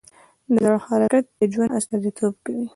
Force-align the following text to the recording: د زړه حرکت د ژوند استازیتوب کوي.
د 0.51 0.55
زړه 0.63 0.77
حرکت 0.87 1.23
د 1.37 1.39
ژوند 1.53 1.75
استازیتوب 1.79 2.33
کوي. 2.45 2.65